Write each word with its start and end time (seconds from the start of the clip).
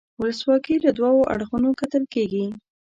ولسواکي 0.19 0.75
له 0.85 0.91
دوو 0.97 1.27
اړخونو 1.33 1.69
کتل 1.79 2.03
کیږي. 2.13 2.45